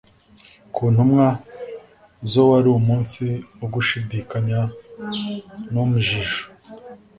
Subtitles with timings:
[0.73, 1.27] ku ntumwa
[2.31, 3.23] zo wari umunsi
[3.59, 4.59] wo gushidikanya
[5.71, 6.41] n'umjijo.